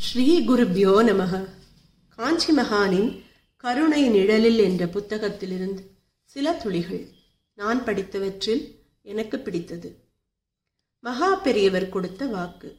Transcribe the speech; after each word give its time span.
ஸ்ரீ 0.00 0.24
குருப்யோ 0.44 0.92
நமக 1.02 1.38
காஞ்சி 2.18 2.52
மகானின் 2.52 3.08
கருணை 3.56 4.02
நிழலில் 4.08 4.58
என்ற 4.58 4.86
புத்தகத்திலிருந்து 4.86 5.82
சில 6.36 6.52
துளிகள் 6.52 7.02
நான் 7.58 7.80
படித்தவற்றில் 7.84 8.62
எனக்கு 9.02 9.38
பிடித்தது. 9.38 9.88
மகா 11.04 11.34
பெரியவர் 11.34 11.88
கொடுத்த 11.88 12.26
வாக்கு. 12.26 12.70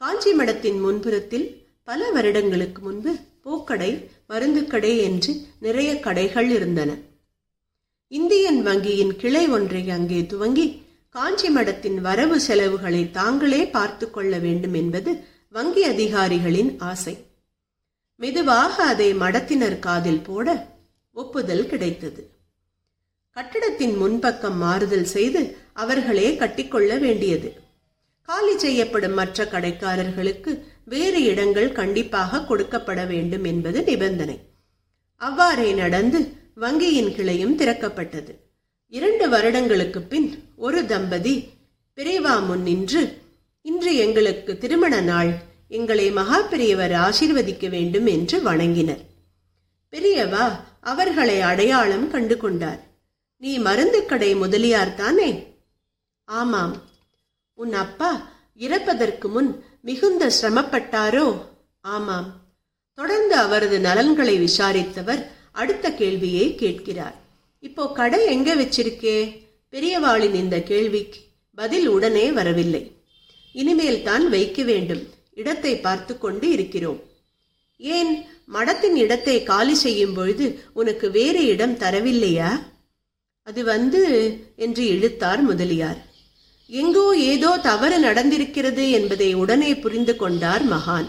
காஞ்சி 0.00 0.32
மடத்தின் 0.32 0.78
முன்புறத்தில் 0.84 1.46
பல 1.88 2.10
வருடங்களுக்கு 2.10 2.82
முன்பு 2.82 3.14
பூக்கடை 3.44 3.90
மருந்துக்கடை 4.28 4.92
என்று 5.02 5.34
நிறைய 5.58 6.00
கடைகள் 6.00 6.50
இருந்தன. 6.50 6.90
இந்தியன் 8.12 8.62
வங்கியின் 8.66 9.16
கிளை 9.16 9.44
ஒன்றை 9.48 9.90
அங்கே 9.90 10.26
துவங்கி 10.26 10.68
காஞ்சி 11.14 11.48
மடத்தின் 11.48 12.00
வரவு 12.00 12.40
செலவுகளை 12.40 13.10
தாங்களே 13.10 13.62
பார்த்து 13.66 14.10
கொள்ள 14.10 14.38
வேண்டும் 14.38 14.74
என்பது 14.74 15.12
வங்கி 15.50 15.84
அதிகாரிகளின் 15.84 16.78
ஆசை. 16.78 17.26
மெதுவாக 18.16 18.84
அதை 18.84 19.14
மடத்தினர் 19.14 19.78
காதில் 19.78 20.22
போட 20.22 20.66
ஒப்புதல் 21.12 21.66
கிடைத்தது. 21.66 22.30
கட்டடத்தின் 23.30 24.02
முன்பக்கம் 24.02 24.54
மாறுதல் 24.54 25.04
செய்து 25.04 25.56
அவர்களே 25.72 26.36
கட்டிக்கொள்ள 26.36 26.98
வேண்டியது. 26.98 27.60
காலி 28.22 28.58
செய்யப்படும் 28.58 29.14
மற்ற 29.14 29.44
கடைக்காரர்களுக்கு 29.44 30.62
வேறு 30.84 31.22
இடங்கள் 31.22 31.72
கண்டிப்பாக 31.72 32.38
கொடுக்கப்பட 32.38 33.06
வேண்டும் 33.06 33.44
என்பது 33.44 33.82
நிபந்தனை. 33.82 34.38
அவ்வாறே 35.14 35.72
நடந்து 35.72 36.20
வங்கியின் 36.56 37.12
கிளையும் 37.16 37.54
திறக்கப்பட்டது. 37.54 38.34
இரண்டு 38.88 39.28
வருடங்களுக்கு 39.28 40.02
பின் 40.02 40.42
ஒரு 40.56 40.86
தம்பதி 40.86 41.48
பிரேவா 41.96 42.46
முன் 42.46 42.62
நின்று 42.62 43.19
இன்று 43.62 43.96
எங்களுக்கு 43.96 44.58
திருமண 44.58 45.00
நாள். 45.00 45.34
எங்களை 45.68 46.10
மகா 46.10 46.40
பெரியவர் 46.40 46.92
ஆசீர்வதிக்க 46.92 47.68
வேண்டும் 47.68 48.06
என்று 48.06 48.52
வணங்கினர். 48.52 49.04
பெரியவா 49.92 50.60
அவர்களை 50.80 51.40
அடையாளம் 51.40 52.10
கண்டு 52.10 52.36
கொண்டார். 52.36 52.80
நீ 53.36 53.58
மருந்து 53.58 54.06
கடை 54.06 54.34
முதலியார் 54.34 54.94
தானே? 54.94 55.56
ஆமாம். 56.24 56.82
உன் 57.54 57.72
அப்பா 57.72 58.28
இறப்பதற்கு 58.58 59.28
முன் 59.28 59.64
மிகுந்த 59.80 60.32
சிரமப்பட்டாரோ? 60.42 61.44
ஆமாம். 61.80 62.40
தொடர்ந்து 62.94 63.34
அவரது 63.34 63.80
நலன்களை 63.80 64.40
விசாரித்தவர் 64.40 65.26
அடுத்த 65.52 65.92
கேள்வியை 65.92 66.54
கேட்கிறார். 66.54 67.14
இப்போ 67.60 67.92
கடை 67.92 68.26
எங்க 68.26 68.54
வச்சிருக்கே? 68.54 69.44
பெரியவாளின் 69.72 70.34
இந்த 70.34 70.62
கேள்விக்கு 70.62 71.20
பதில் 71.54 71.86
உடனே 71.86 72.32
வரவில்லை. 72.32 72.99
இனிமேல் 73.52 74.02
தான் 74.02 74.28
வைக்க 74.28 74.62
வேண்டும். 74.62 75.08
இடத்தை 75.34 75.76
பார்த்து 75.76 76.18
கொண்டு 76.18 76.50
இருக்கிறோம். 76.50 77.00
ஏன்? 77.76 78.26
மடத்தின் 78.52 78.94
இடத்தை 78.94 79.42
காலி 79.42 79.74
செய்யும் 79.74 80.14
பொழுது 80.14 80.64
உனக்கு 80.72 81.10
வேறு 81.10 81.46
இடம் 81.46 81.78
தரவில்லையா? 81.78 82.50
அது 83.42 83.64
வந்து 83.64 84.02
என்று 84.56 84.86
இழுத்தார் 84.86 85.42
முதலியார். 85.42 86.08
எங்கோ 86.66 87.16
ஏதோ 87.16 87.58
தவறு 87.58 87.98
நடந்திருக்கிறது 87.98 88.90
என்பதை 88.90 89.34
உடனே 89.34 89.74
புரிந்து 89.74 90.16
கொண்டார் 90.16 90.64
மகான். 90.68 91.08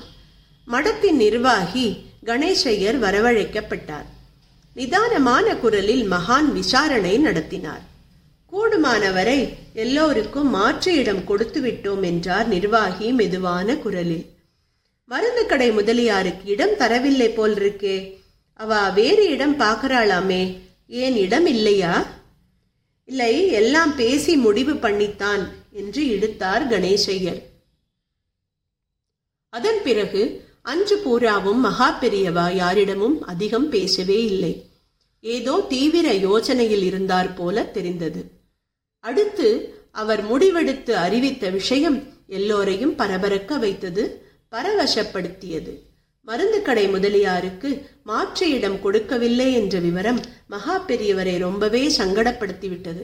மடத்தின் 0.67 1.15
நிர்வாகி 1.15 1.95
கணேசையர் 2.25 2.99
வரவழைக்கப்பட்டார். 2.99 4.07
நிதானமான 4.73 5.55
குரலில் 5.55 6.11
மகான் 6.11 6.51
விசாரணை 6.51 7.17
நடத்தினார். 7.17 7.89
கூடுமானவரை 8.51 9.49
எல்லோருக்கும் 9.73 10.49
மாற்று 10.49 10.95
இடம் 10.95 11.23
கொடுத்து 11.23 11.61
விட்டோம் 11.61 12.03
என்றார் 12.03 12.47
நிர்வாகி 12.47 13.11
மெதுவான 13.11 13.75
குரலில். 13.75 14.25
மருந்து 15.05 15.45
கடை 15.45 15.71
முதலியாருக்கு 15.71 16.49
இடம் 16.51 16.75
தரவில்லை 16.77 17.33
போல் 17.33 17.53
இருக்கே 17.53 18.17
அவ 18.53 18.89
வேறு 18.89 19.29
இடம் 19.29 19.59
பார்க்கறாளாமே. 19.59 20.57
ஏன் 20.87 21.15
இடம் 21.15 21.45
இல்லையா? 21.45 22.07
இல்லை 23.05 23.47
எல்லாம் 23.51 23.95
பேசி 23.95 24.35
முடிவு 24.35 24.75
பண்ணித்தான் 24.75 25.49
என்று 25.71 26.05
இழுத்தார் 26.05 26.67
கணேசையர். 26.67 27.41
அதன் 29.49 29.81
பிறகு 29.83 30.45
அன்று 30.61 30.97
பூராவும் 30.97 31.59
மகா 31.59 31.97
பெரியவா 32.01 32.55
யாரிடமும் 32.55 33.25
அதிகம் 33.25 33.69
பேசவே 33.69 34.25
இல்லை. 34.25 34.69
ஏதோ 35.21 35.65
தீவிர 35.69 36.13
யோசனையில் 36.13 36.83
இருந்தார் 36.83 37.33
போல 37.33 37.63
தெரிந்தது. 37.63 38.40
அடுத்து 39.03 39.75
அவர் 39.91 40.21
முடிவெடுத்து 40.31 40.91
அறிவித்த 40.91 41.49
விஷயம் 41.49 42.03
எல்லோரையும் 42.27 42.97
பரபரக்க 42.97 43.59
வைத்தது 43.59 44.03
பரவசப்படுத்தியது. 44.51 45.73
மருந்து 46.21 46.61
கடை 46.61 46.87
முதலியாருக்கு 46.87 47.69
மாற்று 48.03 48.49
இடம் 48.49 48.81
கொடுக்கவில்லை 48.81 49.53
என்ற 49.53 49.79
விவரம் 49.79 50.19
மகா 50.47 50.85
பெரியவரை 50.87 51.37
ரொம்பவே 51.37 51.87
சங்கடப்படுத்திவிட்டது. 51.97 53.03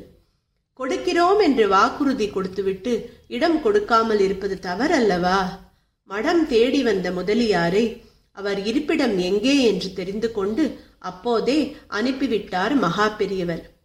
கொடுக்கிறோம் 0.80 1.40
என்று 1.42 1.68
வாக்குறுதி 1.68 2.30
கொடுத்துவிட்டு 2.30 3.10
இடம் 3.28 3.62
கொடுக்காமல் 3.62 4.20
இருப்பது 4.20 4.58
தவறல்லவா? 4.62 5.40
மடம் 6.04 6.48
தேடி 6.48 6.84
வந்த 6.84 7.12
முதலியாரை 7.12 8.02
அவர் 8.32 8.66
இருப்பிடம் 8.66 9.18
எங்கே 9.18 9.64
என்று 9.64 9.94
தெரிந்து 9.94 10.32
கொண்டு 10.32 10.80
அப்போதே 11.00 11.76
அனுப்பிவிட்டார் 11.90 12.76
மகா 12.76 13.10
பெரியவர். 13.10 13.77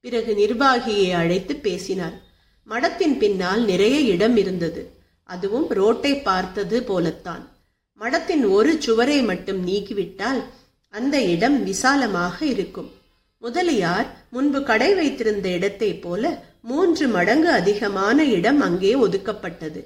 பிறகு 0.00 0.34
நிர்வாகியை 0.34 1.12
அழைத்து 1.12 1.56
பேசினார். 1.56 2.20
மடத்தின் 2.66 3.16
பின்னால் 3.18 3.64
நிறைய 3.64 4.00
இடம் 4.00 4.36
இருந்தது. 4.36 4.90
அதுவும் 5.22 5.68
ரோட்டை 5.68 6.20
பார்த்தது 6.20 6.82
போலத்தான். 6.82 7.56
மடத்தின் 8.00 8.50
ஒரு 8.50 8.82
சுவரை 8.82 9.22
மட்டும் 9.22 9.66
நீக்கிவிட்டால் 9.66 10.44
அந்த 10.88 11.22
இடம் 11.22 11.64
விசாலமாக 11.64 12.44
இருக்கும். 12.44 12.90
முதலியார் 13.38 14.26
முன்பு 14.30 14.62
கடை 14.62 14.94
வைத்திருந்த 14.94 15.48
இடத்தை 15.48 15.94
போல 15.94 16.44
மூன்று 16.62 17.08
மடங்கு 17.08 17.50
அதிகமான 17.50 18.24
இடம் 18.24 18.60
அங்கே 18.60 18.94
ஒதுக்கப்பட்டது. 18.94 19.84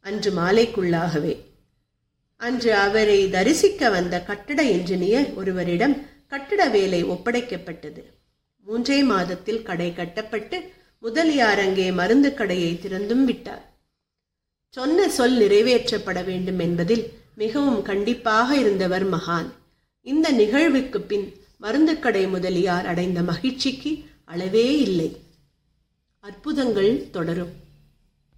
அன்று 0.00 0.32
மாலைக்குள்ளாகவே. 0.32 1.36
அன்று 2.36 2.74
அவரை 2.74 3.30
தரிசிக்க 3.30 3.90
வந்த 3.90 4.22
கட்டட 4.22 4.62
என்ஜினியர் 4.62 5.34
ஒருவரிடம் 5.34 6.06
கட்டட 6.28 6.68
வேலை 6.68 7.04
ஒப்படைக்கப்பட்டது. 7.04 8.02
மூன்றே 8.62 9.02
மாதத்தில் 9.02 9.62
கடை 9.62 9.92
கட்டப்பட்டு 9.92 10.58
முதலியார் 10.98 11.58
அங்கே 11.58 11.92
மருந்து 11.92 12.34
கடையை 12.34 12.72
திறந்தும் 12.74 13.24
விட்டார். 13.24 13.64
சொன்ன 14.68 15.08
சொல் 15.08 15.36
நிறைவேற்றப்பட 15.38 16.24
வேண்டும் 16.24 16.58
என்பதில் 16.58 17.04
மிகவும் 17.34 17.82
கண்டிப்பாக 17.82 18.56
இருந்தவர் 18.56 19.06
மகான். 19.10 19.48
இந்த 20.02 20.30
நிகழ்வுக்கு 20.30 21.00
பின் 21.00 21.26
மருந்துக்கடை 21.60 22.28
முதலியார் 22.28 22.86
அடைந்த 22.86 23.22
மகிழ்ச்சிக்கு 23.22 24.04
அளவே 24.24 24.78
இல்லை. 24.78 25.10
அற்புதங்கள் 26.20 27.10
தொடரும். 27.10 27.52